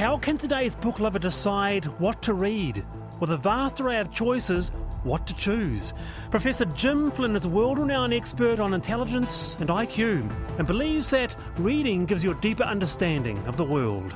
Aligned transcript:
How 0.00 0.16
can 0.16 0.38
today's 0.38 0.74
book 0.74 0.98
lover 0.98 1.18
decide 1.18 1.84
what 2.00 2.22
to 2.22 2.32
read? 2.32 2.86
With 3.20 3.32
a 3.32 3.36
vast 3.36 3.82
array 3.82 3.98
of 3.98 4.10
choices, 4.10 4.70
what 5.02 5.26
to 5.26 5.34
choose? 5.34 5.92
Professor 6.30 6.64
Jim 6.64 7.10
Flynn 7.10 7.36
is 7.36 7.44
a 7.44 7.50
world 7.50 7.78
renowned 7.78 8.14
expert 8.14 8.60
on 8.60 8.72
intelligence 8.72 9.56
and 9.60 9.68
IQ 9.68 10.26
and 10.56 10.66
believes 10.66 11.10
that 11.10 11.36
reading 11.58 12.06
gives 12.06 12.24
you 12.24 12.30
a 12.30 12.40
deeper 12.40 12.62
understanding 12.62 13.46
of 13.46 13.58
the 13.58 13.64
world. 13.64 14.14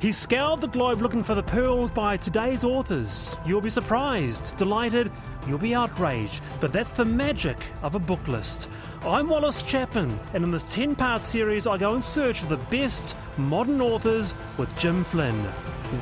He's 0.00 0.18
scoured 0.18 0.60
the 0.60 0.66
globe 0.66 1.00
looking 1.00 1.22
for 1.24 1.34
the 1.34 1.42
pearls 1.42 1.90
by 1.90 2.16
today's 2.16 2.62
authors. 2.62 3.36
You'll 3.46 3.60
be 3.60 3.70
surprised, 3.70 4.54
delighted, 4.56 5.10
you'll 5.46 5.58
be 5.58 5.74
outraged, 5.74 6.42
but 6.60 6.72
that's 6.72 6.92
the 6.92 7.04
magic 7.04 7.56
of 7.82 7.94
a 7.94 7.98
book 7.98 8.26
list. 8.28 8.68
I'm 9.02 9.28
Wallace 9.28 9.62
Chapman, 9.62 10.18
and 10.34 10.44
in 10.44 10.50
this 10.50 10.64
10 10.64 10.94
part 10.94 11.24
series, 11.24 11.66
I 11.66 11.78
go 11.78 11.94
in 11.94 12.02
search 12.02 12.42
of 12.42 12.50
the 12.50 12.56
best 12.56 13.16
modern 13.38 13.80
authors 13.80 14.34
with 14.58 14.76
Jim 14.78 15.04
Flynn. 15.04 15.42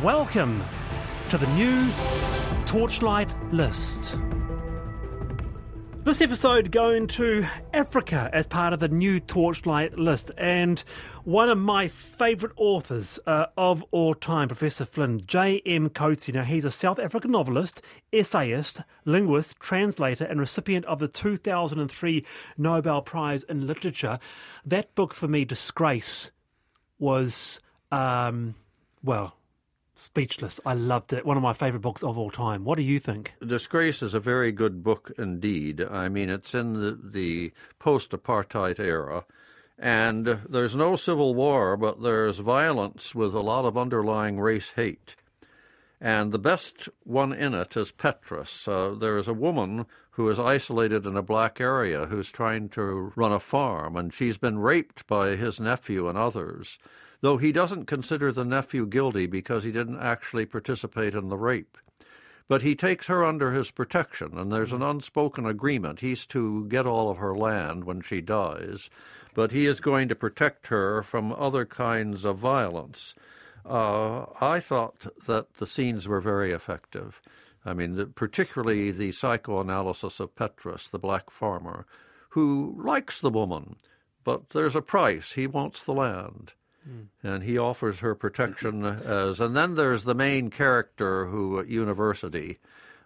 Welcome 0.03 0.61
to 1.31 1.39
the 1.39 1.47
new 1.55 1.89
Torchlight 2.67 3.33
List. 3.53 4.17
This 6.05 6.20
episode 6.20 6.72
going 6.72 7.06
to 7.08 7.47
Africa 7.72 8.28
as 8.33 8.48
part 8.48 8.72
of 8.72 8.81
the 8.81 8.89
new 8.89 9.20
Torchlight 9.20 9.97
list, 9.97 10.33
and 10.36 10.81
one 11.22 11.48
of 11.48 11.58
my 11.58 11.86
favourite 11.86 12.53
authors 12.56 13.20
uh, 13.25 13.47
of 13.56 13.84
all 13.92 14.12
time, 14.17 14.48
Professor 14.48 14.84
Flynn, 14.84 15.20
J.M. 15.25 15.91
Coetzee. 15.91 16.34
Now, 16.34 16.42
he's 16.42 16.64
a 16.64 16.73
South 16.73 16.98
African 16.98 17.30
novelist, 17.30 17.83
essayist, 18.12 18.80
linguist, 19.05 19.61
translator, 19.61 20.25
and 20.25 20.41
recipient 20.41 20.84
of 20.86 20.98
the 20.98 21.06
2003 21.06 22.27
Nobel 22.58 23.00
Prize 23.03 23.45
in 23.45 23.69
Literature. 23.69 24.19
That 24.67 24.92
book 24.97 25.14
for 25.14 25.28
me, 25.28 25.45
Disgrace, 25.45 26.33
was, 26.98 27.61
um, 27.92 28.56
well, 29.05 29.36
speechless. 30.03 30.61
I 30.67 30.75
loved 30.75 31.12
it. 31.12 31.25
One 31.25 31.36
of 31.36 31.42
my 31.42 31.52
favourite 31.52 31.83
books 31.83 32.02
of 32.02 32.18
all 32.18 32.30
time. 32.30 32.64
What 32.64 32.77
do 32.77 32.83
you 32.83 32.98
think? 32.98 33.35
Disgrace 33.45 34.02
is 34.02 34.14
a 34.14 34.20
very 34.20 34.52
good 34.52 34.83
book 34.83 35.13
indeed. 35.17 35.80
I 35.80 36.08
mean, 36.08 36.29
it's 36.29 36.55
in 36.55 36.74
the, 36.74 36.98
the 37.02 37.52
post 37.79 38.11
apartheid 38.11 38.80
era, 38.80 39.24
and 39.79 40.41
there's 40.48 40.74
no 40.74 40.96
civil 40.96 41.35
war, 41.35 41.77
but 41.77 42.02
there's 42.02 42.39
violence 42.39 43.14
with 43.14 43.35
a 43.35 43.41
lot 43.41 43.64
of 43.64 43.79
underlying 43.79 44.41
race 44.41 44.73
hate. 44.77 45.14
And 46.02 46.33
the 46.33 46.39
best 46.39 46.89
one 47.05 47.33
in 47.33 47.55
it 47.55 47.77
is 47.77 47.92
Petrus. 47.92 48.67
Uh, 48.67 48.96
there 48.98 49.17
is 49.17 49.29
a 49.29 49.33
woman 49.33 49.86
who 50.13 50.29
is 50.29 50.39
isolated 50.39 51.07
in 51.07 51.17
a 51.17 51.23
black 51.23 51.61
area 51.61 52.07
who's 52.07 52.30
trying 52.30 52.68
to 52.70 53.13
run 53.14 53.33
a 53.33 53.40
farm, 53.40 53.96
and 53.96 54.12
she's 54.12 54.36
been 54.36 54.58
raped 54.58 55.07
by 55.07 55.36
his 55.36 55.61
nephew 55.61 56.08
and 56.08 56.18
others 56.18 56.79
though 57.23 57.36
he 57.36 57.52
doesn't 57.52 57.86
consider 57.86 58.30
the 58.30 58.45
nephew 58.45 58.85
guilty 58.85 59.27
because 59.27 59.64
he 59.64 59.73
didn't 59.73 60.01
actually 60.01 60.45
participate 60.45 61.14
in 61.14 61.29
the 61.29 61.39
rape. 61.39 61.79
But 62.48 62.62
he 62.62 62.74
takes 62.74 63.07
her 63.07 63.24
under 63.24 63.52
his 63.52 63.70
protection, 63.70 64.36
and 64.36 64.52
there's 64.52 64.73
an 64.73 64.83
unspoken 64.83 65.46
agreement. 65.46 66.01
He's 66.01 66.27
to 66.27 66.67
get 66.67 66.86
all 66.86 67.08
of 67.08 67.18
her 67.18 67.35
land 67.35 67.85
when 67.85 68.02
she 68.02 68.20
dies, 68.20 68.91
but 69.35 69.52
he 69.52 69.64
is 69.64 69.80
going 69.80 70.08
to 70.08 70.17
protect 70.17 70.67
her 70.67 71.02
from 71.02 71.33
other 71.33 71.64
kinds 71.64 72.24
of 72.24 72.39
violence. 72.39 73.14
Uh, 73.64 74.27
I 74.40 74.61
thought 74.61 75.06
that 75.27 75.55
the 75.55 75.67
scenes 75.67 76.08
were 76.08 76.20
very 76.20 76.52
effective. 76.52 77.20
I 77.64 77.74
mean, 77.74 77.95
the, 77.95 78.06
particularly 78.06 78.90
the 78.90 79.12
psychoanalysis 79.12 80.18
of 80.20 80.34
Petrus, 80.34 80.89
the 80.89 80.98
black 80.98 81.30
farmer, 81.30 81.86
who 82.30 82.74
likes 82.78 83.20
the 83.20 83.30
woman, 83.30 83.77
but 84.24 84.50
there's 84.50 84.77
a 84.77 84.83
price. 84.83 85.33
He 85.33 85.46
wants 85.46 85.84
the 85.84 85.92
land. 85.92 86.55
Mm. 86.89 87.06
And 87.23 87.45
he 87.45 87.56
offers 87.56 88.00
her 88.00 88.14
protection 88.14 88.84
as, 88.84 89.40
and 89.40 89.56
then 89.56 89.77
there's 89.77 90.05
the 90.05 90.14
main 90.14 90.50
character 90.50 91.27
who 91.27 91.61
at 91.61 91.68
university 91.68 92.58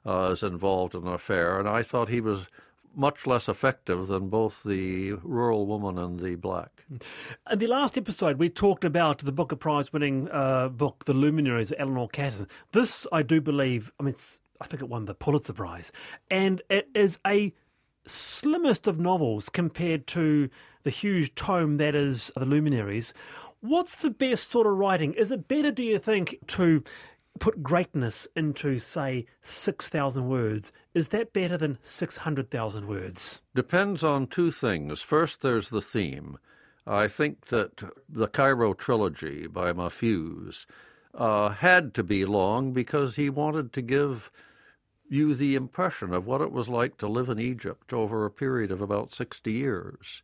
uh, 0.06 0.30
is 0.32 0.42
involved 0.42 0.94
in 0.94 1.06
an 1.06 1.12
affair, 1.12 1.58
and 1.58 1.68
I 1.68 1.82
thought 1.82 2.08
he 2.08 2.20
was 2.20 2.48
much 2.96 3.26
less 3.26 3.48
effective 3.48 4.08
than 4.08 4.28
both 4.28 4.62
the 4.64 5.12
rural 5.22 5.66
woman 5.66 5.98
and 5.98 6.18
the 6.18 6.34
black. 6.34 6.84
In 7.50 7.58
the 7.58 7.66
last 7.66 7.98
episode, 7.98 8.38
we 8.38 8.48
talked 8.48 8.84
about 8.84 9.18
the 9.18 9.32
Booker 9.32 9.56
Prize 9.56 9.92
winning 9.92 10.28
uh, 10.32 10.68
book, 10.68 11.04
The 11.04 11.12
Luminaries, 11.12 11.70
of 11.70 11.76
Eleanor 11.78 12.08
Catton. 12.08 12.48
This, 12.72 13.06
I 13.12 13.22
do 13.22 13.40
believe, 13.40 13.92
I 14.00 14.04
mean, 14.04 14.14
I 14.60 14.66
think 14.66 14.82
it 14.82 14.88
won 14.88 15.04
the 15.04 15.14
Pulitzer 15.14 15.52
Prize, 15.52 15.92
and 16.30 16.62
it 16.70 16.88
is 16.94 17.18
a 17.26 17.52
slimmest 18.06 18.86
of 18.86 18.98
novels 18.98 19.48
compared 19.48 20.06
to 20.06 20.48
the 20.84 20.90
huge 20.90 21.34
tome 21.34 21.76
that 21.76 21.94
is 21.94 22.30
The 22.36 22.44
Luminaries. 22.44 23.12
What's 23.60 23.96
the 23.96 24.10
best 24.10 24.48
sort 24.48 24.66
of 24.66 24.74
writing? 24.74 25.12
Is 25.14 25.30
it 25.30 25.48
better, 25.48 25.72
do 25.72 25.82
you 25.82 25.98
think, 25.98 26.36
to 26.48 26.84
put 27.36 27.62
greatness 27.62 28.26
into, 28.34 28.78
say, 28.78 29.26
6,000 29.42 30.28
words? 30.28 30.72
Is 30.94 31.10
that 31.10 31.32
better 31.32 31.56
than 31.56 31.78
600,000 31.82 32.86
words? 32.86 33.42
Depends 33.54 34.02
on 34.02 34.26
two 34.26 34.50
things. 34.50 35.02
First, 35.02 35.42
there's 35.42 35.70
the 35.70 35.80
theme. 35.80 36.38
I 36.86 37.08
think 37.08 37.47
that 37.47 37.82
the 38.08 38.28
Cairo 38.28 38.72
trilogy 38.72 39.47
by 39.47 39.72
Mahfouz 39.72 40.66
uh, 41.14 41.50
had 41.50 41.94
to 41.94 42.04
be 42.04 42.24
long 42.24 42.72
because 42.72 43.16
he 43.16 43.28
wanted 43.28 43.72
to 43.72 43.82
give 43.82 44.30
you 45.08 45.34
the 45.34 45.54
impression 45.54 46.12
of 46.12 46.26
what 46.26 46.41
it 46.41 46.53
was 46.53 46.68
like 46.68 46.97
to 46.98 47.08
live 47.08 47.28
in 47.28 47.41
Egypt 47.41 47.92
over 47.92 48.24
a 48.24 48.30
period 48.30 48.70
of 48.70 48.80
about 48.80 49.14
60 49.14 49.50
years. 49.53 50.22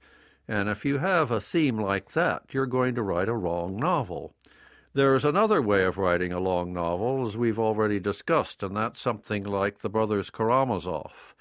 And 0.49 0.69
if 0.69 0.85
you 0.85 0.99
have 0.99 1.31
a 1.31 1.41
theme 1.41 1.79
like 1.79 2.13
that, 2.13 2.43
you're 2.53 2.67
going 2.67 2.95
to 2.97 3.03
write 3.03 3.29
a 3.29 3.35
long 3.35 3.77
novel. 3.77 4.35
There's 4.95 5.25
another 5.25 5.63
way 5.63 5.85
of 5.85 5.97
writing 5.97 6.35
a 6.35 6.39
long 6.39 6.75
novel, 6.75 7.25
as 7.25 7.35
we've 7.35 7.59
already 7.59 7.99
discussed, 7.99 8.63
and 8.63 8.77
that's 8.77 9.01
something 9.01 9.43
like 9.43 9.79
The 9.79 9.89
Brothers 9.89 10.29
Karamazov. 10.29 11.35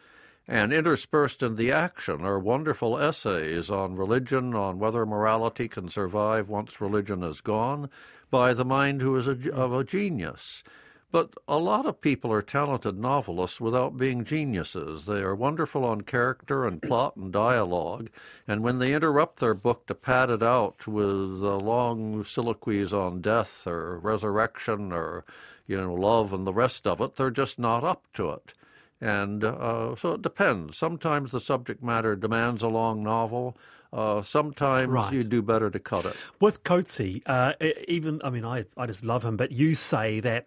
And 0.48 0.72
interspersed 0.72 1.44
in 1.44 1.58
the 1.58 1.70
action 1.70 2.22
are 2.22 2.40
wonderful 2.40 2.98
essays 2.98 3.70
on 3.70 3.98
religion, 3.98 4.56
on 4.56 4.80
whether 4.80 5.06
morality 5.06 5.68
can 5.68 5.90
survive 5.90 6.48
once 6.48 6.80
religion 6.80 7.24
is 7.24 7.42
gone, 7.42 7.90
by 8.30 8.53
the 8.53 8.64
mind 8.64 9.02
who 9.02 9.18
is 9.18 9.28
a, 9.28 9.54
of 9.54 9.74
a 9.74 9.84
genius. 9.84 10.64
But 11.11 11.34
a 11.46 11.58
lot 11.59 11.85
of 11.85 11.99
people 11.99 12.31
are 12.31 12.41
talented 12.41 12.97
novelists 12.97 13.59
without 13.59 13.97
being 13.97 14.23
geniuses. 14.23 15.05
They 15.05 15.19
are 15.22 15.35
wonderful 15.35 15.84
on 15.84 16.02
character 16.02 16.66
and 16.66 16.81
plot 16.81 17.17
and 17.17 17.34
dialogue, 17.34 18.09
and 18.47 18.63
when 18.63 18.79
they 18.79 18.93
interrupt 18.93 19.40
their 19.41 19.53
book 19.53 19.87
to 19.87 19.96
pad 19.96 20.29
it 20.29 20.41
out 20.41 20.87
with 20.87 21.43
uh, 21.43 21.58
long 21.58 22.23
soliloquies 22.23 22.93
on 22.93 23.19
death 23.22 23.67
or 23.67 23.99
resurrection 23.99 24.93
or 24.93 25.25
you 25.67 25.75
know 25.79 25.93
love 25.93 26.31
and 26.31 26.47
the 26.47 26.53
rest 26.53 26.87
of 26.87 27.02
it, 27.02 27.17
they're 27.17 27.29
just 27.29 27.59
not 27.59 27.84
up 27.84 28.05
to 28.13 28.29
it. 28.29 28.53
And 29.02 29.43
uh, 29.43 29.96
so 29.97 30.13
it 30.13 30.22
depends. 30.22 30.78
Sometimes 30.78 31.31
the 31.31 31.40
subject 31.41 31.84
matter 31.84 32.16
demands 32.16 32.63
a 32.63 32.67
long 32.69 33.03
novel. 33.03 33.58
Uh, 33.91 34.22
sometimes 34.22 34.90
Right. 34.90 35.11
you 35.11 35.23
do 35.25 35.41
better 35.41 35.69
to 35.69 35.79
cut 35.79 36.05
it. 36.05 36.16
With 36.40 36.63
Coetzee, 36.63 37.23
uh, 37.25 37.53
even, 37.90 38.22
I 38.23 38.29
mean, 38.29 38.46
I, 38.46 38.63
I 38.78 38.85
just 38.85 39.03
love 39.03 39.25
him, 39.25 39.35
but 39.35 39.52
you 39.52 39.75
say 39.75 40.22
that 40.22 40.46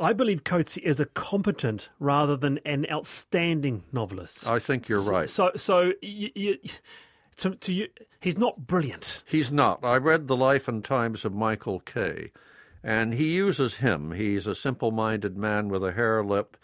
I 0.00 0.12
believe 0.12 0.44
Coetzee 0.44 0.82
is 0.82 1.00
a 1.00 1.06
competent 1.06 1.88
rather 1.98 2.36
than 2.36 2.58
an 2.64 2.86
outstanding 2.90 3.84
novelist. 3.92 4.46
I 4.46 4.58
think 4.58 4.88
you're 4.88 5.02
right. 5.02 5.28
So, 5.28 5.52
so 5.56 5.92
you, 6.02 6.30
you, 6.34 6.58
to, 7.36 7.54
to 7.54 7.72
you, 7.72 7.88
he's 8.20 8.38
not 8.38 8.66
brilliant. 8.66 9.22
He's 9.26 9.50
not. 9.50 9.84
I 9.84 9.96
read 9.96 10.28
the 10.28 10.36
life 10.36 10.68
and 10.68 10.84
times 10.84 11.24
of 11.24 11.34
Michael 11.34 11.80
K, 11.80 12.32
and 12.82 13.14
he 13.14 13.34
uses 13.34 13.76
him. 13.76 14.12
He's 14.12 14.46
a 14.46 14.54
simple 14.54 14.90
minded 14.90 15.36
man 15.36 15.68
with 15.68 15.84
a 15.84 15.92
hare 15.92 16.24
lip 16.24 16.56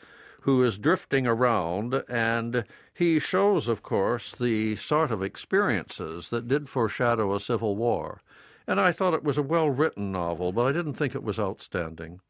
who 0.42 0.62
is 0.64 0.78
drifting 0.78 1.26
around, 1.26 2.02
and 2.08 2.64
he 2.92 3.18
shows, 3.18 3.68
of 3.68 3.82
course, 3.82 4.32
the 4.32 4.74
sort 4.76 5.12
of 5.12 5.22
experiences 5.22 6.30
that 6.30 6.48
did 6.48 6.68
foreshadow 6.68 7.34
a 7.34 7.40
civil 7.40 7.76
war. 7.76 8.20
And 8.66 8.80
I 8.80 8.92
thought 8.92 9.14
it 9.14 9.24
was 9.24 9.38
a 9.38 9.42
well 9.42 9.70
written 9.70 10.12
novel, 10.12 10.52
but 10.52 10.64
I 10.64 10.72
didn't 10.72 10.94
think 10.94 11.14
it 11.14 11.22
was 11.22 11.38
outstanding. 11.38 12.20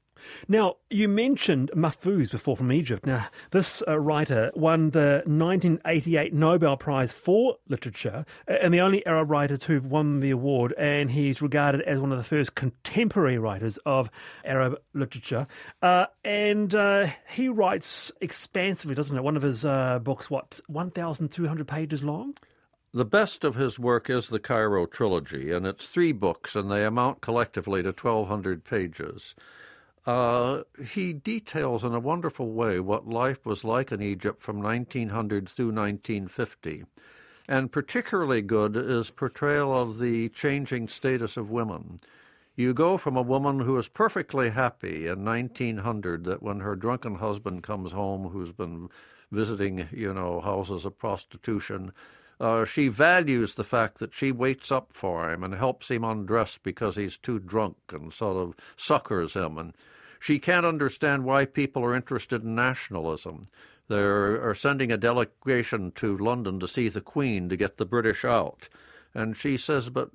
Now, 0.48 0.76
you 0.90 1.08
mentioned 1.08 1.70
Mahfouz 1.74 2.30
before 2.30 2.56
from 2.56 2.72
Egypt. 2.72 3.06
Now, 3.06 3.28
this 3.50 3.82
uh, 3.86 3.98
writer 3.98 4.50
won 4.54 4.90
the 4.90 5.22
1988 5.26 6.32
Nobel 6.34 6.76
Prize 6.76 7.12
for 7.12 7.56
Literature 7.68 8.24
and 8.46 8.72
the 8.72 8.80
only 8.80 9.04
Arab 9.06 9.30
writer 9.30 9.56
to 9.56 9.74
have 9.74 9.86
won 9.86 10.20
the 10.20 10.30
award, 10.30 10.74
and 10.78 11.10
he's 11.10 11.42
regarded 11.42 11.82
as 11.82 11.98
one 11.98 12.12
of 12.12 12.18
the 12.18 12.24
first 12.24 12.54
contemporary 12.54 13.38
writers 13.38 13.78
of 13.84 14.10
Arab 14.44 14.80
literature. 14.94 15.46
Uh, 15.80 16.06
and 16.24 16.74
uh, 16.74 17.06
he 17.28 17.48
writes 17.48 18.12
expansively, 18.20 18.94
doesn't 18.94 19.16
it? 19.16 19.22
One 19.22 19.36
of 19.36 19.42
his 19.42 19.64
uh, 19.64 19.98
books, 20.00 20.30
what, 20.30 20.60
1,200 20.66 21.66
pages 21.66 22.02
long? 22.04 22.34
The 22.94 23.04
best 23.06 23.42
of 23.42 23.54
his 23.54 23.78
work 23.78 24.10
is 24.10 24.28
the 24.28 24.38
Cairo 24.38 24.84
Trilogy, 24.84 25.50
and 25.50 25.66
it's 25.66 25.86
three 25.86 26.12
books, 26.12 26.54
and 26.54 26.70
they 26.70 26.84
amount 26.84 27.22
collectively 27.22 27.82
to 27.82 27.88
1,200 27.88 28.64
pages. 28.64 29.34
Uh, 30.04 30.62
he 30.84 31.12
details 31.12 31.84
in 31.84 31.94
a 31.94 32.00
wonderful 32.00 32.50
way 32.52 32.80
what 32.80 33.06
life 33.06 33.46
was 33.46 33.62
like 33.62 33.92
in 33.92 34.02
Egypt 34.02 34.42
from 34.42 34.60
1900 34.60 35.48
through 35.48 35.66
1950. 35.66 36.84
And 37.48 37.70
particularly 37.70 38.42
good 38.42 38.76
is 38.76 39.10
portrayal 39.10 39.72
of 39.72 39.98
the 39.98 40.28
changing 40.30 40.88
status 40.88 41.36
of 41.36 41.50
women. 41.50 42.00
You 42.56 42.74
go 42.74 42.98
from 42.98 43.16
a 43.16 43.22
woman 43.22 43.60
who 43.60 43.78
is 43.78 43.88
perfectly 43.88 44.50
happy 44.50 45.06
in 45.06 45.24
1900 45.24 46.24
that 46.24 46.42
when 46.42 46.60
her 46.60 46.76
drunken 46.76 47.16
husband 47.16 47.62
comes 47.62 47.92
home 47.92 48.28
who's 48.28 48.52
been 48.52 48.88
visiting, 49.30 49.88
you 49.90 50.12
know, 50.12 50.40
houses 50.40 50.84
of 50.84 50.98
prostitution, 50.98 51.92
uh, 52.40 52.64
she 52.64 52.88
values 52.88 53.54
the 53.54 53.64
fact 53.64 53.98
that 53.98 54.12
she 54.12 54.32
waits 54.32 54.72
up 54.72 54.92
for 54.92 55.30
him 55.30 55.42
and 55.44 55.54
helps 55.54 55.90
him 55.90 56.04
undress 56.04 56.58
because 56.58 56.96
he's 56.96 57.16
too 57.16 57.38
drunk 57.38 57.76
and 57.92 58.12
sort 58.12 58.36
of 58.36 58.54
succors 58.76 59.34
him. 59.34 59.56
And 59.56 59.74
she 60.22 60.38
can't 60.38 60.64
understand 60.64 61.24
why 61.24 61.44
people 61.44 61.84
are 61.84 61.96
interested 61.96 62.44
in 62.44 62.54
nationalism. 62.54 63.48
They 63.88 63.98
are 63.98 64.54
sending 64.54 64.92
a 64.92 64.96
delegation 64.96 65.90
to 65.96 66.16
London 66.16 66.60
to 66.60 66.68
see 66.68 66.88
the 66.88 67.00
Queen 67.00 67.48
to 67.48 67.56
get 67.56 67.76
the 67.76 67.84
British 67.84 68.24
out. 68.24 68.68
And 69.14 69.36
she 69.36 69.56
says, 69.56 69.88
But 69.88 70.10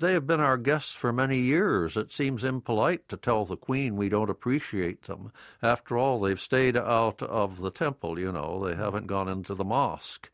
they 0.00 0.14
have 0.14 0.26
been 0.26 0.40
our 0.40 0.56
guests 0.56 0.92
for 0.92 1.12
many 1.12 1.40
years. 1.40 1.94
It 1.94 2.10
seems 2.10 2.42
impolite 2.42 3.06
to 3.10 3.18
tell 3.18 3.44
the 3.44 3.58
Queen 3.58 3.96
we 3.96 4.08
don't 4.08 4.30
appreciate 4.30 5.02
them. 5.02 5.30
After 5.62 5.98
all, 5.98 6.20
they've 6.20 6.40
stayed 6.40 6.78
out 6.78 7.22
of 7.22 7.60
the 7.60 7.70
temple, 7.70 8.18
you 8.18 8.32
know, 8.32 8.66
they 8.66 8.74
haven't 8.74 9.08
gone 9.08 9.28
into 9.28 9.54
the 9.54 9.62
mosque. 9.62 10.30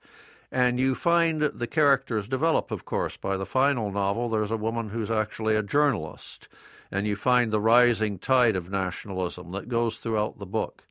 And 0.53 0.79
you 0.79 0.95
find 0.95 1.43
the 1.43 1.67
characters 1.67 2.29
develop, 2.29 2.71
of 2.71 2.85
course. 2.85 3.17
By 3.17 3.37
the 3.37 3.45
final 3.45 3.91
novel, 3.91 4.29
there's 4.29 4.53
a 4.53 4.57
woman 4.57 4.91
who's 4.91 5.11
actually 5.11 5.57
a 5.57 5.65
journalist 5.65 6.49
and 6.91 7.07
you 7.07 7.17
find 7.17 7.53
the 7.53 7.61
rising 7.61 8.19
tide 8.19 8.57
of 8.57 8.71
nationalism 8.71 9.53
that 9.53 9.69
goes 9.69 9.99
throughout 9.99 10.39
the 10.39 10.47
book. 10.47 10.85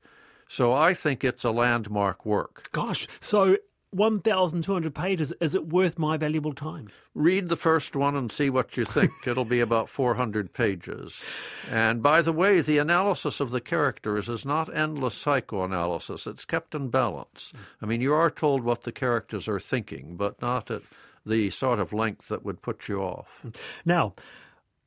So 0.48 0.74
I 0.74 0.94
think 0.94 1.24
it's 1.24 1.44
a 1.44 1.52
landmark 1.52 2.26
work. 2.26 2.72
Gosh, 2.72 3.08
so 3.20 3.58
1,200 3.92 4.94
pages. 4.94 5.34
Is 5.40 5.56
it 5.56 5.68
worth 5.68 5.98
my 5.98 6.18
valuable 6.18 6.54
time? 6.54 6.90
Read 7.16 7.50
the 7.50 7.56
first 7.56 7.96
one 7.96 8.16
and 8.16 8.32
see 8.32 8.50
what 8.50 8.78
you 8.78 8.86
think. 8.86 9.12
It'll 9.28 9.46
be 9.46 9.60
about 9.60 9.90
400 9.90 10.54
pages. 10.54 11.24
And 11.70 12.04
by 12.04 12.22
the 12.22 12.32
way, 12.32 12.62
the 12.62 12.78
analysis 12.78 13.40
of 13.40 13.50
the 13.50 13.62
characters 13.62 14.30
is 14.30 14.46
not 14.46 14.76
endless 14.76 15.16
psychoanalysis, 15.16 16.28
it's 16.28 16.46
kept 16.46 16.76
in 16.76 16.90
balance. 16.90 17.52
I 17.82 17.86
mean, 17.86 18.02
you 18.02 18.14
are 18.14 18.30
told 18.30 18.64
what 18.64 18.84
the 18.84 18.92
characters 18.92 19.48
are 19.48 19.60
thinking, 19.60 20.16
but 20.16 20.42
not 20.42 20.70
at 20.70 20.84
the 21.26 21.50
sort 21.50 21.80
of 21.80 21.94
length 21.94 22.28
that 22.30 22.46
would 22.46 22.62
put 22.62 22.88
you 22.88 23.02
off. 23.02 23.44
Now, 23.86 24.14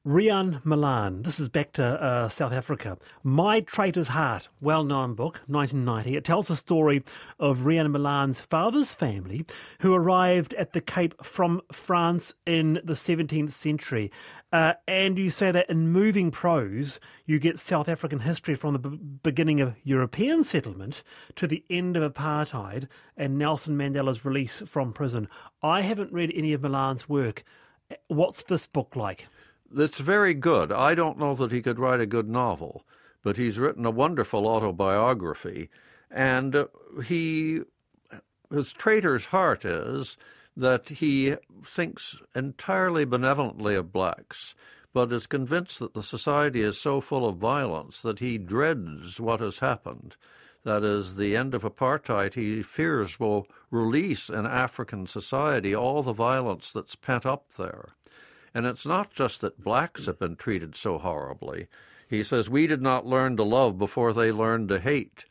Rian 0.05 0.61
Malan. 0.65 1.23
this 1.23 1.39
is 1.39 1.49
back 1.49 1.71
to 1.75 1.85
uh, 1.85 2.29
South 2.29 2.53
Africa. 2.53 2.99
My 3.23 3.61
Traitor's 3.61 4.09
Heart, 4.09 4.49
well 4.61 4.83
known 4.83 5.15
book, 5.15 5.43
1990. 5.47 6.17
It 6.17 6.25
tells 6.25 6.49
the 6.49 6.57
story 6.57 7.05
of 7.39 7.61
Rian 7.61 7.89
Malan's 7.89 8.41
father's 8.41 8.93
family 8.93 9.47
who 9.79 9.95
arrived 9.95 10.55
at 10.55 10.73
the 10.73 10.81
Cape 10.81 11.15
from 11.25 11.61
France 11.71 12.35
in 12.45 12.81
the 12.83 12.95
17th 12.95 13.53
century. 13.53 14.11
Uh, 14.53 14.73
and 14.89 15.19
you 15.19 15.31
say 15.31 15.53
that 15.53 15.71
in 15.71 15.93
moving 15.93 16.33
prose, 16.33 16.99
you 17.25 17.39
get 17.39 17.61
South 17.61 17.89
African 17.89 18.19
history 18.19 18.57
from 18.57 18.73
the 18.73 18.81
b- 18.81 18.99
beginning 19.23 19.61
of 19.61 19.77
European 19.85 20.43
settlement 20.43 21.05
to 21.37 21.47
the 21.47 21.65
end 21.71 21.97
of 21.97 22.13
apartheid 22.13 22.89
and 23.17 23.39
Nelson 23.39 23.79
Mandela's 23.79 24.25
release 24.25 24.65
from 24.67 24.93
prison. 24.93 25.29
I 25.63 25.83
haven't 25.83 26.13
read 26.13 26.33
any 26.35 26.53
of 26.53 26.63
Malan's 26.63 27.09
work. 27.09 27.45
What's 28.09 28.43
this 28.43 28.67
book 28.67 28.97
like? 28.97 29.29
That's 29.75 29.99
very 29.99 30.35
good. 30.35 30.73
I 30.73 30.95
don't 30.95 31.19
know 31.19 31.35
that 31.35 31.53
he 31.53 31.63
could 31.63 31.79
write 31.79 32.01
a 32.01 32.07
good 32.07 32.29
novel, 32.29 32.85
but 33.23 33.37
he's 33.37 33.59
written 33.59 33.87
a 33.87 33.91
wonderful 33.91 34.47
autobiography. 34.47 35.71
And 36.11 36.55
uh, 36.55 36.67
he, 37.05 37.63
his 38.51 38.73
traitor's 38.73 39.27
heart 39.27 39.65
is 39.65 40.17
that 40.57 40.89
he 40.89 41.37
thinks 41.65 42.21
entirely 42.35 43.05
benevolently 43.05 43.75
of 43.75 43.93
blacks, 43.93 44.55
but 44.93 45.13
is 45.13 45.27
convinced 45.27 45.79
that 45.79 45.95
the 45.95 46.03
society 46.03 46.61
is 46.61 46.79
so 46.79 47.01
full 47.01 47.27
of 47.27 47.37
violence 47.37 48.03
that 48.03 48.19
he 48.19 48.37
dreads 48.37 49.19
what 49.19 49.41
has 49.41 49.61
happened. 49.61 50.17
That 50.65 50.85
is, 50.85 51.17
the 51.17 51.35
end 51.37 51.55
of 51.55 51.63
apartheid, 51.63 52.35
he 52.35 52.63
fears 52.63 53.19
will 53.19 53.49
release 53.71 54.29
in 54.29 54.47
African 54.47 55.07
society 55.07 55.75
all 55.75 56.03
the 56.03 56.13
violence 56.13 56.71
that's 56.71 56.95
pent 56.95 57.27
up 57.27 57.55
there. 57.55 57.95
And 58.55 58.67
it's 58.67 58.85
not 58.85 59.13
just 59.13 59.41
that 59.41 59.63
blacks 59.63 60.07
have 60.07 60.19
been 60.19 60.37
treated 60.37 60.77
so 60.77 60.99
horribly. 60.99 61.69
He 62.09 62.23
says, 62.23 62.51
We 62.51 62.67
did 62.67 62.83
not 62.83 63.07
learn 63.07 63.37
to 63.39 63.43
love 63.43 63.79
before 63.79 64.13
they 64.13 64.31
learned 64.31 64.69
to 64.69 64.81
hate. 64.81 65.25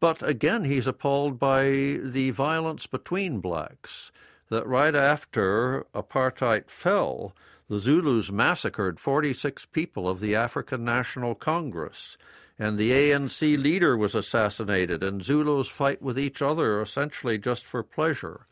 But 0.00 0.22
again, 0.22 0.64
he's 0.64 0.86
appalled 0.86 1.38
by 1.38 1.64
the 2.02 2.30
violence 2.30 2.86
between 2.86 3.40
blacks. 3.40 4.12
That 4.48 4.66
right 4.66 4.94
after 4.94 5.86
apartheid 5.94 6.68
fell, 6.68 7.34
the 7.68 7.80
Zulus 7.80 8.30
massacred 8.30 9.00
46 9.00 9.66
people 9.66 10.08
of 10.08 10.20
the 10.20 10.36
African 10.36 10.84
National 10.84 11.34
Congress, 11.34 12.16
and 12.58 12.78
the 12.78 12.92
ANC 12.92 13.60
leader 13.60 13.96
was 13.96 14.14
assassinated, 14.14 15.02
and 15.02 15.22
Zulus 15.22 15.68
fight 15.68 16.00
with 16.00 16.18
each 16.18 16.40
other 16.40 16.80
essentially 16.80 17.38
just 17.38 17.64
for 17.64 17.82
pleasure. 17.82 18.46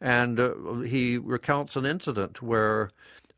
And 0.00 0.38
uh, 0.38 0.54
he 0.86 1.18
recounts 1.18 1.76
an 1.76 1.84
incident 1.84 2.42
where 2.42 2.90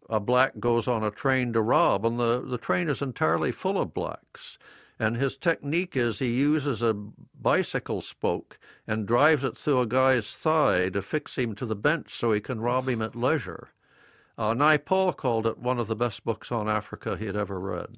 a 0.08 0.20
black 0.20 0.58
goes 0.60 0.86
on 0.86 1.02
a 1.02 1.10
train 1.10 1.52
to 1.52 1.60
rob, 1.60 2.04
and 2.04 2.18
the, 2.18 2.40
the 2.40 2.58
train 2.58 2.88
is 2.88 3.02
entirely 3.02 3.52
full 3.52 3.78
of 3.78 3.94
blacks. 3.94 4.58
And 4.98 5.16
his 5.16 5.36
technique 5.36 5.94
is 5.94 6.18
he 6.18 6.32
uses 6.32 6.82
a 6.82 6.94
bicycle 6.94 8.00
spoke 8.00 8.58
and 8.86 9.06
drives 9.06 9.44
it 9.44 9.58
through 9.58 9.80
a 9.80 9.86
guy's 9.86 10.34
thigh 10.34 10.88
to 10.88 11.02
fix 11.02 11.36
him 11.36 11.54
to 11.56 11.66
the 11.66 11.76
bench 11.76 12.10
so 12.10 12.32
he 12.32 12.40
can 12.40 12.60
rob 12.60 12.88
him 12.88 13.02
at 13.02 13.14
leisure. 13.14 13.68
Uh, 14.38 14.54
Naipaul 14.54 15.16
called 15.16 15.46
it 15.46 15.58
one 15.58 15.78
of 15.78 15.86
the 15.86 15.96
best 15.96 16.24
books 16.24 16.50
on 16.50 16.68
Africa 16.68 17.16
he 17.16 17.26
had 17.26 17.36
ever 17.36 17.58
read. 17.58 17.96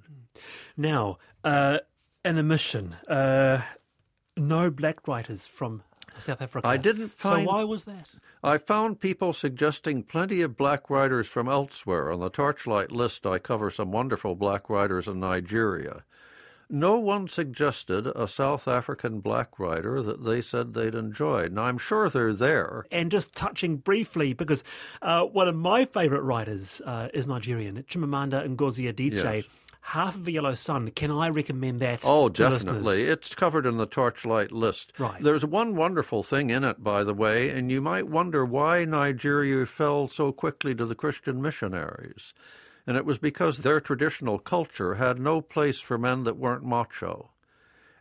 Now, 0.77 1.19
uh, 1.45 1.79
an 2.25 2.39
omission. 2.39 2.95
Uh, 3.09 3.63
no 4.37 4.71
black 4.71 5.07
writers 5.07 5.47
from 5.47 5.83
South 6.21 6.43
Africa. 6.43 6.67
I 6.67 6.77
didn't 6.77 7.11
find. 7.13 7.47
So 7.47 7.53
why 7.55 7.65
was 7.65 7.85
that? 7.85 8.09
I 8.43 8.59
found 8.59 9.01
people 9.01 9.33
suggesting 9.33 10.03
plenty 10.03 10.43
of 10.43 10.57
black 10.57 10.89
writers 10.89 11.27
from 11.27 11.49
elsewhere. 11.49 12.11
On 12.13 12.21
the 12.21 12.31
Torchlight 12.31 12.93
list, 12.93 13.27
I 13.27 13.39
cover 13.39 13.71
some 13.71 13.91
wonderful 13.91 14.35
black 14.35 14.71
writers 14.71 15.09
in 15.09 15.21
Nigeria. 15.21 16.05
No 16.71 16.99
one 16.99 17.29
suggested 17.29 18.07
a 18.09 18.29
South 18.29 18.69
African 18.69 19.21
black 19.21 19.59
writer 19.59 20.03
that 20.03 20.25
they 20.25 20.43
said 20.43 20.75
they'd 20.75 20.95
enjoyed. 20.95 21.51
Now, 21.53 21.63
I'm 21.63 21.79
sure 21.79 22.11
they're 22.11 22.35
there. 22.35 22.85
And 22.93 23.11
just 23.11 23.35
touching 23.35 23.79
briefly, 23.79 24.35
because 24.35 24.63
uh, 25.01 25.23
one 25.23 25.49
of 25.49 25.55
my 25.55 25.87
favourite 25.87 26.23
writers 26.23 26.83
uh, 26.85 27.09
is 27.15 27.27
Nigerian, 27.27 27.83
Chimamanda 27.85 28.47
Ngozi 28.55 28.93
Adichie. 28.93 29.35
Yes. 29.37 29.45
Half 29.81 30.17
of 30.17 30.29
a 30.29 30.33
Yellow 30.33 30.55
Sun. 30.55 30.91
Can 30.91 31.11
I 31.11 31.29
recommend 31.29 31.81
that? 31.81 32.01
Oh, 32.05 32.29
definitely. 32.29 33.03
It's 33.03 33.35
covered 33.35 33.65
in 33.65 33.79
the 33.79 33.87
Torchlight 33.87 34.53
list. 34.53 34.93
Right. 34.99 35.23
There's 35.23 35.47
one 35.47 35.77
wonderful 35.77 36.23
thing 36.23 36.51
in 36.51 36.63
it, 36.63 36.85
by 36.85 37.05
the 37.05 37.15
way, 37.15 37.49
and 37.49 37.73
you 37.73 37.81
might 37.81 38.09
wonder 38.09 38.45
why 38.45 38.85
Nigeria 38.85 39.65
fell 39.65 40.07
so 40.09 40.31
quickly 40.31 40.75
to 40.75 40.85
the 40.85 40.95
Christian 40.95 41.41
missionaries. 41.41 42.35
And 42.87 42.97
it 42.97 43.05
was 43.07 43.19
because 43.19 43.59
their 43.59 43.81
traditional 43.81 44.39
culture 44.39 44.97
had 44.97 45.19
no 45.19 45.41
place 45.41 45.81
for 45.81 45.97
men 45.97 46.25
that 46.25 46.37
weren't 46.37 46.65
macho. 46.65 47.31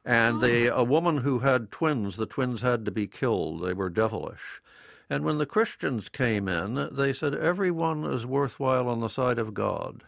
And 0.03 0.41
they, 0.41 0.69
ah. 0.69 0.79
a 0.79 0.83
woman 0.83 1.17
who 1.17 1.39
had 1.39 1.71
twins, 1.71 2.15
the 2.15 2.25
twins 2.25 2.61
had 2.61 2.85
to 2.85 2.91
be 2.91 3.07
killed. 3.07 3.63
They 3.63 3.73
were 3.73 3.89
devilish. 3.89 4.61
And 5.09 5.23
when 5.23 5.37
the 5.37 5.45
Christians 5.45 6.09
came 6.09 6.47
in, 6.47 6.89
they 6.91 7.13
said 7.13 7.33
everyone 7.33 8.03
is 8.05 8.25
worthwhile 8.25 8.89
on 8.89 8.99
the 8.99 9.09
side 9.09 9.39
of 9.39 9.53
God. 9.53 10.03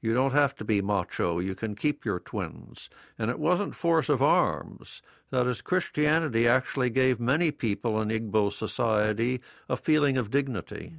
You 0.00 0.14
don't 0.14 0.32
have 0.32 0.54
to 0.56 0.64
be 0.64 0.80
macho. 0.80 1.38
You 1.38 1.54
can 1.54 1.74
keep 1.74 2.04
your 2.04 2.18
twins. 2.18 2.88
And 3.18 3.30
it 3.30 3.38
wasn't 3.38 3.74
force 3.74 4.08
of 4.08 4.22
arms. 4.22 5.02
That 5.30 5.46
is, 5.46 5.62
Christianity 5.62 6.48
actually 6.48 6.90
gave 6.90 7.20
many 7.20 7.50
people 7.50 8.00
in 8.00 8.08
Igbo 8.08 8.52
society 8.52 9.40
a 9.68 9.76
feeling 9.76 10.16
of 10.16 10.30
dignity. 10.30 10.94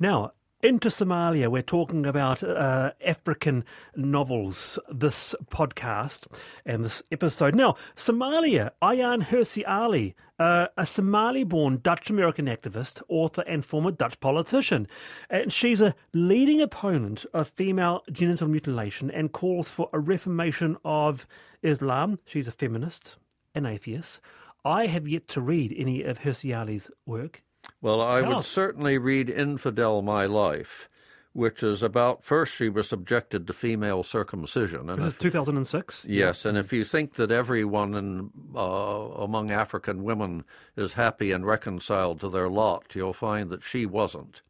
Now, 0.00 0.32
into 0.64 0.88
Somalia, 0.88 1.48
we're 1.48 1.60
talking 1.60 2.06
about 2.06 2.42
uh, 2.42 2.92
African 3.04 3.66
novels 3.94 4.78
this 4.90 5.34
podcast 5.50 6.26
and 6.64 6.82
this 6.82 7.02
episode. 7.12 7.54
Now, 7.54 7.76
Somalia, 7.96 8.70
Ayaan 8.80 9.24
Hirsi 9.24 9.62
Ali, 9.68 10.14
uh, 10.38 10.68
a 10.78 10.86
Somali 10.86 11.44
born 11.44 11.80
Dutch 11.82 12.08
American 12.08 12.46
activist, 12.46 13.02
author, 13.08 13.44
and 13.46 13.62
former 13.62 13.90
Dutch 13.90 14.18
politician. 14.20 14.88
And 15.28 15.52
she's 15.52 15.82
a 15.82 15.94
leading 16.14 16.62
opponent 16.62 17.26
of 17.34 17.48
female 17.48 18.02
genital 18.10 18.48
mutilation 18.48 19.10
and 19.10 19.32
calls 19.32 19.70
for 19.70 19.90
a 19.92 19.98
reformation 20.00 20.78
of 20.82 21.26
Islam. 21.62 22.20
She's 22.24 22.48
a 22.48 22.52
feminist, 22.52 23.18
an 23.54 23.66
atheist. 23.66 24.22
I 24.64 24.86
have 24.86 25.06
yet 25.06 25.28
to 25.28 25.42
read 25.42 25.74
any 25.76 26.02
of 26.02 26.20
Hirsi 26.20 26.58
Ali's 26.58 26.90
work. 27.04 27.42
Well, 27.80 28.00
I 28.00 28.20
Tell 28.20 28.28
would 28.28 28.38
us. 28.38 28.46
certainly 28.48 28.98
read 28.98 29.28
Infidel 29.28 30.02
My 30.02 30.26
Life, 30.26 30.88
which 31.32 31.62
is 31.62 31.82
about 31.82 32.24
first 32.24 32.54
she 32.54 32.68
was 32.68 32.88
subjected 32.88 33.46
to 33.46 33.52
female 33.52 34.02
circumcision. 34.02 34.88
And 34.88 35.04
if, 35.04 35.18
2006. 35.18 36.06
yes, 36.06 36.44
and 36.44 36.56
if 36.56 36.72
you 36.72 36.84
think 36.84 37.14
that 37.14 37.30
everyone 37.30 37.94
in, 37.94 38.30
uh, 38.56 38.60
among 38.60 39.50
African 39.50 40.02
women 40.04 40.44
is 40.76 40.94
happy 40.94 41.30
and 41.30 41.44
reconciled 41.46 42.20
to 42.20 42.28
their 42.28 42.48
lot, 42.48 42.94
you'll 42.94 43.12
find 43.12 43.50
that 43.50 43.62
she 43.62 43.84
wasn't. 43.86 44.42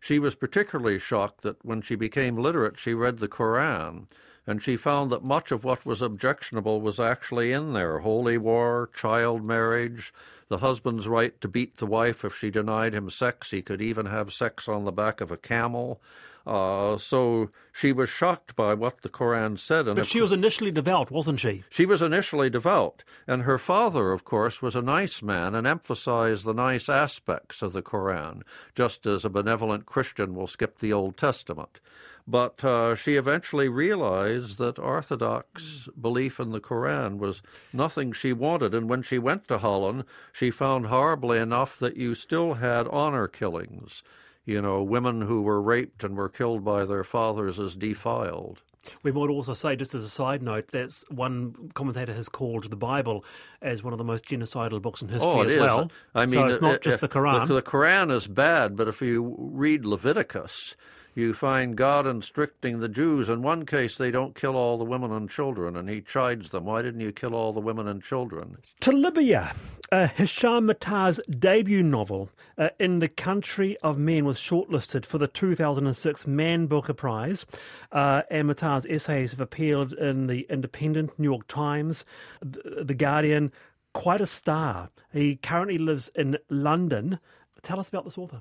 She 0.00 0.18
was 0.18 0.34
particularly 0.34 0.98
shocked 0.98 1.42
that 1.42 1.64
when 1.64 1.80
she 1.80 1.94
became 1.94 2.36
literate, 2.36 2.76
she 2.76 2.92
read 2.92 3.18
the 3.18 3.28
Koran, 3.28 4.08
and 4.48 4.60
she 4.60 4.76
found 4.76 5.12
that 5.12 5.22
much 5.22 5.52
of 5.52 5.62
what 5.62 5.86
was 5.86 6.02
objectionable 6.02 6.80
was 6.80 6.98
actually 6.98 7.52
in 7.52 7.72
there 7.72 8.00
holy 8.00 8.36
war, 8.36 8.90
child 8.92 9.44
marriage, 9.44 10.12
the 10.52 10.58
husband's 10.58 11.08
right 11.08 11.40
to 11.40 11.48
beat 11.48 11.78
the 11.78 11.86
wife 11.86 12.26
if 12.26 12.36
she 12.36 12.50
denied 12.50 12.92
him 12.92 13.08
sex. 13.08 13.50
He 13.50 13.62
could 13.62 13.80
even 13.80 14.04
have 14.04 14.34
sex 14.34 14.68
on 14.68 14.84
the 14.84 14.92
back 14.92 15.22
of 15.22 15.30
a 15.30 15.38
camel. 15.38 15.98
Uh, 16.46 16.98
so 16.98 17.48
she 17.72 17.90
was 17.90 18.10
shocked 18.10 18.54
by 18.54 18.74
what 18.74 19.00
the 19.00 19.08
Koran 19.08 19.56
said. 19.56 19.86
And 19.88 19.96
But 19.96 20.06
she 20.06 20.20
was 20.20 20.30
initially 20.30 20.70
devout, 20.70 21.10
wasn't 21.10 21.40
she? 21.40 21.64
she 21.70 21.86
was 21.86 22.02
initially 22.02 22.50
devout, 22.50 23.02
and 23.26 23.44
her 23.44 23.56
father, 23.56 24.12
of 24.12 24.24
course, 24.24 24.60
was 24.60 24.76
a 24.76 24.82
nice 24.82 25.22
man 25.22 25.54
and 25.54 25.66
emphasized 25.66 26.44
the 26.44 26.52
nice 26.52 26.90
aspects 26.90 27.62
of 27.62 27.72
the 27.72 27.80
Koran, 27.80 28.42
just 28.74 29.06
as 29.06 29.24
a 29.24 29.30
benevolent 29.30 29.86
Christian 29.86 30.34
will 30.34 30.46
skip 30.46 30.78
the 30.78 30.92
Old 30.92 31.16
Testament. 31.16 31.80
But 32.26 32.64
uh, 32.64 32.94
she 32.94 33.16
eventually 33.16 33.68
realized 33.68 34.58
that 34.58 34.78
Orthodox 34.78 35.88
belief 36.00 36.38
in 36.38 36.50
the 36.50 36.60
Koran 36.60 37.18
was 37.18 37.42
nothing 37.72 38.12
she 38.12 38.32
wanted, 38.32 38.74
and 38.74 38.88
when 38.88 39.02
she 39.02 39.18
went 39.18 39.48
to 39.48 39.58
Holland, 39.58 40.04
she 40.32 40.50
found 40.50 40.86
horribly 40.86 41.38
enough 41.38 41.78
that 41.78 41.96
you 41.96 42.14
still 42.14 42.54
had 42.54 42.86
honor 42.88 43.26
killings. 43.28 44.02
You 44.44 44.60
know, 44.62 44.82
women 44.82 45.22
who 45.22 45.42
were 45.42 45.60
raped 45.62 46.02
and 46.04 46.16
were 46.16 46.28
killed 46.28 46.64
by 46.64 46.84
their 46.84 47.04
fathers 47.04 47.60
as 47.60 47.74
defiled. 47.76 48.60
We 49.04 49.12
might 49.12 49.30
also 49.30 49.54
say, 49.54 49.76
just 49.76 49.94
as 49.94 50.02
a 50.02 50.08
side 50.08 50.42
note, 50.42 50.68
that 50.72 50.92
one 51.08 51.70
commentator 51.74 52.12
has 52.12 52.28
called 52.28 52.68
the 52.68 52.74
Bible 52.76 53.24
as 53.60 53.84
one 53.84 53.92
of 53.92 53.98
the 53.98 54.04
most 54.04 54.24
genocidal 54.24 54.82
books 54.82 55.00
in 55.02 55.08
history 55.08 55.30
Oh, 55.30 55.42
it 55.42 55.46
as 55.46 55.52
is. 55.52 55.60
well. 55.60 55.90
I 56.16 56.26
mean, 56.26 56.40
so 56.40 56.46
it's 56.48 56.60
not 56.60 56.74
it- 56.74 56.82
just 56.82 56.96
it- 56.96 57.00
the 57.00 57.08
Quran. 57.08 57.46
The, 57.46 57.54
the 57.54 57.62
Quran 57.62 58.10
is 58.10 58.26
bad, 58.26 58.76
but 58.76 58.88
if 58.88 59.00
you 59.00 59.36
read 59.38 59.84
Leviticus, 59.86 60.74
you 61.14 61.34
find 61.34 61.76
God 61.76 62.06
instructing 62.06 62.80
the 62.80 62.88
Jews. 62.88 63.28
In 63.28 63.42
one 63.42 63.66
case, 63.66 63.96
they 63.96 64.10
don't 64.10 64.34
kill 64.34 64.56
all 64.56 64.78
the 64.78 64.84
women 64.84 65.12
and 65.12 65.28
children, 65.28 65.76
and 65.76 65.88
he 65.88 66.00
chides 66.00 66.50
them. 66.50 66.64
Why 66.64 66.82
didn't 66.82 67.00
you 67.00 67.12
kill 67.12 67.34
all 67.34 67.52
the 67.52 67.60
women 67.60 67.86
and 67.86 68.02
children? 68.02 68.58
To 68.80 68.92
Libya, 68.92 69.52
uh, 69.90 70.08
Hisham 70.08 70.66
Matar's 70.66 71.20
debut 71.28 71.82
novel, 71.82 72.30
uh, 72.56 72.70
In 72.78 72.98
the 73.00 73.08
Country 73.08 73.76
of 73.82 73.98
Men, 73.98 74.24
was 74.24 74.38
shortlisted 74.38 75.04
for 75.04 75.18
the 75.18 75.28
2006 75.28 76.26
Man 76.26 76.66
Booker 76.66 76.94
Prize. 76.94 77.44
Uh, 77.90 78.22
and 78.30 78.50
essays 78.50 79.32
have 79.32 79.40
appeared 79.40 79.92
in 79.92 80.28
The 80.28 80.46
Independent, 80.48 81.18
New 81.18 81.30
York 81.30 81.46
Times, 81.46 82.04
the 82.40 82.94
Guardian. 82.94 83.52
Quite 83.92 84.22
a 84.22 84.26
star. 84.26 84.88
He 85.12 85.36
currently 85.36 85.76
lives 85.76 86.08
in 86.14 86.38
London. 86.48 87.18
Tell 87.62 87.78
us 87.78 87.90
about 87.90 88.04
this 88.04 88.16
author. 88.16 88.40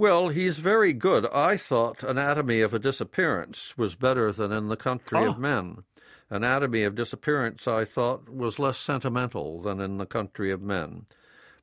Well, 0.00 0.28
he's 0.28 0.58
very 0.60 0.92
good. 0.92 1.26
I 1.26 1.56
thought 1.56 2.04
Anatomy 2.04 2.60
of 2.60 2.72
a 2.72 2.78
Disappearance 2.78 3.76
was 3.76 3.96
better 3.96 4.30
than 4.30 4.52
In 4.52 4.68
the 4.68 4.76
Country 4.76 5.18
Oh. 5.18 5.30
of 5.30 5.38
Men. 5.40 5.78
Anatomy 6.30 6.84
of 6.84 6.94
Disappearance, 6.94 7.66
I 7.66 7.84
thought, 7.84 8.28
was 8.28 8.60
less 8.60 8.78
sentimental 8.78 9.60
than 9.60 9.80
In 9.80 9.98
the 9.98 10.06
Country 10.06 10.52
of 10.52 10.62
Men. 10.62 11.06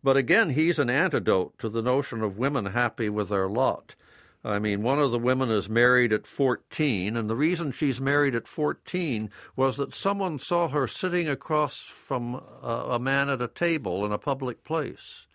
But 0.04 0.18
again, 0.18 0.50
he's 0.50 0.80
an 0.80 0.89
antidote 0.89 1.58
to 1.60 1.70
the 1.70 1.82
notion 1.82 2.22
of 2.22 2.38
women 2.38 2.65
happy 2.65 3.08
with 3.08 3.30
their 3.30 3.48
lot. 3.48 3.96
I 4.44 4.60
mean, 4.60 4.84
one 4.84 5.00
of 5.00 5.12
the 5.12 5.18
women 5.18 5.50
is 5.50 5.70
married 5.70 6.12
at 6.12 6.27
14, 6.27 7.15
and 7.15 7.30
the 7.30 7.38
reason 7.38 7.72
she's 7.72 8.01
married 8.01 8.36
at 8.36 8.50
14 8.50 9.30
was 9.56 9.77
that 9.77 9.96
someone 9.96 10.39
saw 10.39 10.68
her 10.68 10.88
sitting 10.88 11.30
across 11.30 11.80
from 11.80 12.36
a, 12.62 12.68
a 12.89 13.00
man 13.00 13.30
at 13.30 13.42
a 13.42 13.48
table 13.48 14.06
in 14.06 14.12
a 14.12 14.18
public 14.18 14.65
place. 14.65 15.25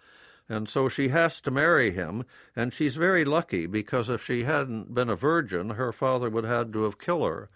And 0.51 0.69
so 0.69 0.89
she 0.89 1.09
has 1.09 1.41
to 1.43 1.51
marry 1.53 1.93
him, 1.93 2.25
and 2.57 2.73
she's 2.75 2.97
very 2.97 3.25
lucky 3.25 3.67
because 3.67 4.11
if 4.11 4.23
she 4.25 4.43
hadn't 4.43 4.93
been 4.93 5.09
a 5.09 5.15
virgin, 5.15 5.71
her 5.71 5.93
father 5.93 6.29
would 6.29 6.43
have 6.45 6.67
had 6.67 6.73
to 6.73 6.83
have 6.83 6.99
killed 6.99 7.29
her. 7.29 7.49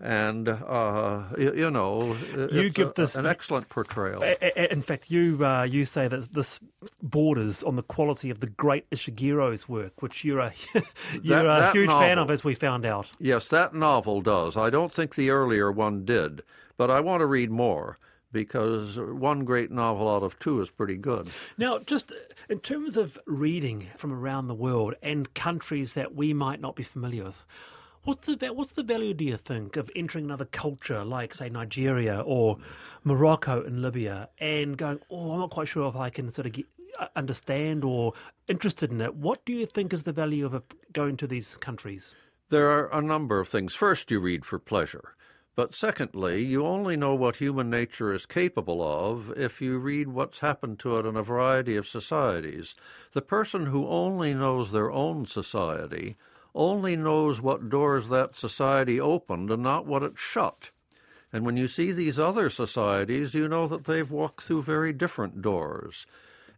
And, 0.00 0.48
uh, 0.48 1.22
you, 1.38 1.54
you 1.54 1.70
know, 1.70 2.16
You 2.50 2.68
give 2.70 2.88
a- 2.88 2.92
this- 2.94 3.14
an 3.14 3.24
excellent 3.26 3.68
portrayal. 3.68 4.22
In 4.56 4.82
fact, 4.82 5.12
you 5.12 5.38
uh, 5.46 5.62
you 5.62 5.86
say 5.86 6.08
that 6.08 6.34
this 6.34 6.58
borders 7.00 7.62
on 7.62 7.76
the 7.76 7.82
quality 7.84 8.28
of 8.30 8.40
the 8.40 8.48
great 8.48 8.90
Ishiguro's 8.90 9.68
work, 9.68 10.02
which 10.02 10.24
you're 10.24 10.40
a 10.40 10.52
you're 11.22 11.44
That- 11.44 11.68
a 11.70 11.72
huge 11.72 11.88
fan 11.90 12.18
of, 12.18 12.28
as 12.30 12.42
we 12.42 12.54
found 12.54 12.84
out. 12.84 13.12
Yes, 13.20 13.46
that 13.48 13.72
novel 13.74 14.20
does. 14.20 14.56
I 14.56 14.68
don't 14.68 14.92
think 14.92 15.14
the 15.14 15.30
earlier 15.30 15.70
one 15.70 16.04
did, 16.04 16.42
but 16.76 16.90
I 16.90 16.98
want 17.00 17.20
to 17.20 17.26
read 17.26 17.52
more 17.52 17.96
because 18.34 18.98
one 18.98 19.44
great 19.44 19.70
novel 19.70 20.10
out 20.10 20.22
of 20.22 20.38
two 20.38 20.60
is 20.60 20.68
pretty 20.68 20.96
good. 20.96 21.30
Now, 21.56 21.78
just 21.78 22.12
in 22.50 22.58
terms 22.58 22.98
of 22.98 23.18
reading 23.24 23.88
from 23.96 24.12
around 24.12 24.48
the 24.48 24.54
world 24.54 24.94
and 25.00 25.32
countries 25.32 25.94
that 25.94 26.14
we 26.14 26.34
might 26.34 26.60
not 26.60 26.74
be 26.76 26.82
familiar 26.82 27.24
with, 27.24 27.46
what's 28.02 28.26
the 28.26 28.52
what's 28.52 28.72
the 28.72 28.82
value, 28.82 29.14
do 29.14 29.24
you 29.24 29.38
think, 29.38 29.76
of 29.76 29.90
entering 29.96 30.24
another 30.26 30.44
culture 30.44 31.04
like, 31.04 31.32
say, 31.32 31.48
Nigeria 31.48 32.20
or 32.20 32.58
Morocco 33.04 33.62
and 33.64 33.80
Libya, 33.80 34.28
and 34.38 34.76
going, 34.76 34.98
oh, 35.08 35.32
I'm 35.32 35.38
not 35.38 35.50
quite 35.50 35.68
sure 35.68 35.88
if 35.88 35.96
I 35.96 36.10
can 36.10 36.28
sort 36.28 36.46
of 36.46 36.52
get, 36.52 36.66
uh, 36.98 37.06
understand 37.14 37.84
or 37.84 38.12
interested 38.48 38.90
in 38.90 39.00
it. 39.00 39.14
What 39.14 39.44
do 39.46 39.52
you 39.52 39.64
think 39.64 39.94
is 39.94 40.02
the 40.02 40.12
value 40.12 40.44
of 40.44 40.54
a, 40.54 40.62
going 40.92 41.16
to 41.18 41.26
these 41.28 41.54
countries? 41.56 42.14
There 42.50 42.68
are 42.68 42.92
a 42.92 43.00
number 43.00 43.38
of 43.40 43.48
things. 43.48 43.74
First, 43.74 44.10
you 44.10 44.18
read 44.20 44.44
for 44.44 44.58
pleasure. 44.58 45.14
But 45.56 45.74
secondly, 45.74 46.44
you 46.44 46.66
only 46.66 46.96
know 46.96 47.14
what 47.14 47.36
human 47.36 47.70
nature 47.70 48.12
is 48.12 48.26
capable 48.26 48.82
of 48.82 49.32
if 49.36 49.60
you 49.60 49.78
read 49.78 50.08
what's 50.08 50.40
happened 50.40 50.80
to 50.80 50.98
it 50.98 51.06
in 51.06 51.16
a 51.16 51.22
variety 51.22 51.76
of 51.76 51.86
societies. 51.86 52.74
The 53.12 53.22
person 53.22 53.66
who 53.66 53.86
only 53.86 54.34
knows 54.34 54.72
their 54.72 54.90
own 54.90 55.26
society 55.26 56.16
only 56.56 56.96
knows 56.96 57.40
what 57.40 57.68
doors 57.68 58.08
that 58.08 58.34
society 58.34 58.98
opened 59.00 59.50
and 59.50 59.62
not 59.62 59.86
what 59.86 60.02
it 60.02 60.18
shut. 60.18 60.72
And 61.32 61.44
when 61.44 61.56
you 61.56 61.68
see 61.68 61.92
these 61.92 62.18
other 62.18 62.50
societies, 62.50 63.34
you 63.34 63.48
know 63.48 63.66
that 63.68 63.84
they've 63.84 64.10
walked 64.10 64.42
through 64.42 64.62
very 64.62 64.92
different 64.92 65.42
doors. 65.42 66.06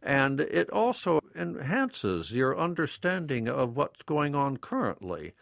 And 0.02 0.40
it 0.40 0.70
also 0.70 1.20
enhances 1.34 2.32
your 2.32 2.58
understanding 2.58 3.48
of 3.48 3.76
what's 3.76 4.02
going 4.02 4.34
on 4.34 4.58
currently. 4.58 5.32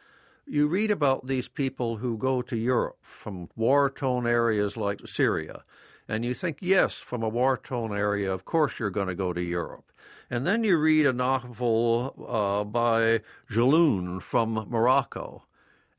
You 0.47 0.69
read 0.69 0.91
about 0.91 1.27
these 1.27 1.49
people 1.49 1.97
who 1.97 2.19
go 2.19 2.43
to 2.43 2.57
Europe 2.57 2.99
from 3.01 3.49
war 3.57 3.89
torn 3.89 4.27
areas 4.27 4.77
like 4.77 5.07
Syria, 5.07 5.65
and 6.07 6.23
you 6.23 6.35
think, 6.35 6.59
yes, 6.61 6.97
from 6.99 7.23
a 7.23 7.31
war 7.31 7.57
torn 7.57 7.97
area, 7.97 8.31
of 8.31 8.45
course 8.45 8.79
you're 8.79 8.91
going 8.91 9.09
to 9.09 9.15
go 9.15 9.33
to 9.33 9.43
Europe. 9.43 9.91
And 10.29 10.47
then 10.47 10.63
you 10.63 10.77
read 10.77 11.07
a 11.07 11.15
novel 11.15 12.15
uh, 12.29 12.65
by 12.65 13.21
Jelloun 13.51 14.21
from 14.21 14.67
Morocco, 14.69 15.45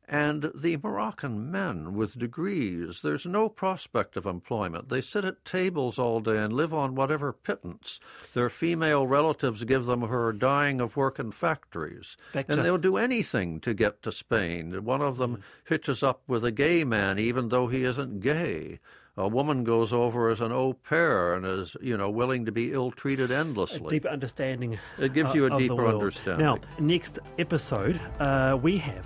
and 0.08 0.52
the 0.54 0.78
Moroccan 0.78 1.52
men 1.52 1.94
with 1.96 2.18
degrees, 2.20 3.02
there's 3.02 3.26
no 3.26 3.50
prospect 3.50 4.16
of 4.16 4.26
employment. 4.26 4.90
They 4.90 5.02
sit 5.02 5.26
at 5.26 5.46
tables 5.46 5.98
all 5.98 6.20
day 6.20 6.38
and 6.38 6.54
live 6.54 6.74
on 6.74 6.96
whatever 6.96 7.34
pittance 7.34 8.00
their 8.34 8.50
female 8.50 9.08
relatives 9.08 9.64
give 9.64 9.86
them 9.86 10.02
who 10.02 10.14
are 10.14 10.34
dying 10.34 10.82
of 10.82 10.96
work 10.96 11.20
in 11.20 11.32
factories. 11.32 12.18
Back 12.34 12.46
and 12.50 12.64
they'll 12.64 12.78
do 12.78 12.98
anything 12.98 13.60
to 13.62 13.74
get 13.74 14.02
to 14.04 14.12
Spain. 14.12 14.84
One 14.84 15.02
of 15.02 15.18
them 15.18 15.42
hitches 15.66 16.04
up 16.04 16.22
with 16.28 16.46
a 16.46 16.52
gay 16.52 16.84
man, 16.84 17.18
even 17.20 17.50
though 17.50 17.68
he 17.68 17.84
isn't 17.84 18.20
gay. 18.20 18.80
a 19.18 19.28
woman 19.28 19.64
goes 19.64 19.94
over 19.94 20.30
as 20.30 20.42
an 20.42 20.52
au 20.52 20.74
pair 20.74 21.34
and 21.34 21.46
is, 21.46 21.78
you 21.82 21.96
know, 21.96 22.10
willing 22.10 22.46
to 22.46 22.52
be 22.52 22.74
ill-treated 22.74 23.32
endlessly. 23.32 23.88
A 23.88 23.90
deeper 23.90 24.10
understanding. 24.10 24.78
It 25.00 25.14
gives 25.14 25.32
uh, 25.32 25.34
you 25.34 25.46
a 25.46 25.58
deeper 25.58 25.88
understanding. 25.88 26.46
Now, 26.46 26.58
next 26.80 27.20
episode, 27.40 28.00
uh, 28.20 28.58
we 28.62 28.78
have 28.78 29.06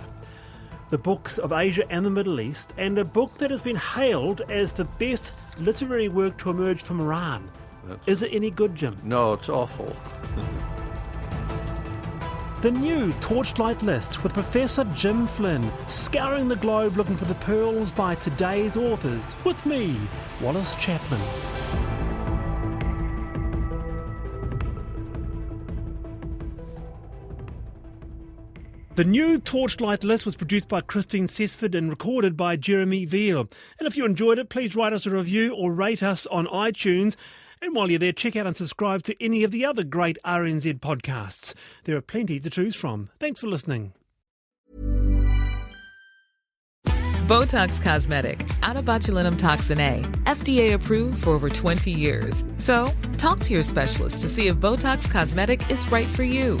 the 0.90 0.98
books 0.98 1.38
of 1.38 1.52
Asia 1.52 1.84
and 1.90 2.04
the 2.04 2.10
Middle 2.10 2.40
East, 2.40 2.74
and 2.76 2.98
a 2.98 3.04
book 3.04 3.34
that 3.38 3.50
has 3.50 3.62
been 3.62 3.76
hailed 3.76 4.42
as 4.48 4.72
the 4.72 4.84
best 4.84 5.32
literary 5.58 6.08
work 6.08 6.36
to 6.38 6.50
emerge 6.50 6.82
from 6.82 7.00
Iran. 7.00 7.48
Is 8.06 8.22
it 8.22 8.30
any 8.32 8.50
good, 8.50 8.74
Jim? 8.74 8.96
No, 9.02 9.32
it's 9.32 9.48
awful. 9.48 9.96
The 12.60 12.70
new 12.70 13.10
Torchlight 13.22 13.82
List 13.82 14.22
with 14.22 14.34
Professor 14.34 14.84
Jim 14.94 15.26
Flynn, 15.26 15.72
scouring 15.88 16.46
the 16.46 16.56
globe 16.56 16.94
looking 16.94 17.16
for 17.16 17.24
the 17.24 17.34
pearls 17.36 17.90
by 17.90 18.16
today's 18.16 18.76
authors. 18.76 19.34
With 19.46 19.64
me, 19.64 19.96
Wallace 20.42 20.74
Chapman. 20.74 21.89
The 29.00 29.04
new 29.06 29.38
Torchlight 29.38 30.04
List 30.04 30.26
was 30.26 30.36
produced 30.36 30.68
by 30.68 30.82
Christine 30.82 31.26
Sesford 31.26 31.74
and 31.74 31.88
recorded 31.88 32.36
by 32.36 32.56
Jeremy 32.56 33.06
Veal. 33.06 33.48
And 33.78 33.88
if 33.88 33.96
you 33.96 34.04
enjoyed 34.04 34.38
it, 34.38 34.50
please 34.50 34.76
write 34.76 34.92
us 34.92 35.06
a 35.06 35.10
review 35.10 35.54
or 35.54 35.72
rate 35.72 36.02
us 36.02 36.26
on 36.26 36.46
iTunes. 36.48 37.16
And 37.62 37.74
while 37.74 37.88
you're 37.88 37.98
there, 37.98 38.12
check 38.12 38.36
out 38.36 38.46
and 38.46 38.54
subscribe 38.54 39.02
to 39.04 39.16
any 39.18 39.42
of 39.42 39.52
the 39.52 39.64
other 39.64 39.84
great 39.84 40.18
RNZ 40.22 40.80
podcasts. 40.80 41.54
There 41.84 41.96
are 41.96 42.02
plenty 42.02 42.38
to 42.40 42.50
choose 42.50 42.76
from. 42.76 43.08
Thanks 43.18 43.40
for 43.40 43.46
listening. 43.46 43.94
Botox 46.84 47.80
Cosmetic, 47.80 48.46
out 48.62 48.76
of 48.76 48.84
botulinum 48.84 49.38
toxin 49.38 49.80
A, 49.80 50.02
FDA 50.24 50.74
approved 50.74 51.22
for 51.22 51.30
over 51.30 51.48
20 51.48 51.90
years. 51.90 52.44
So, 52.58 52.92
talk 53.16 53.40
to 53.40 53.54
your 53.54 53.62
specialist 53.62 54.20
to 54.20 54.28
see 54.28 54.48
if 54.48 54.56
Botox 54.56 55.10
Cosmetic 55.10 55.70
is 55.70 55.90
right 55.90 56.08
for 56.08 56.24
you. 56.24 56.60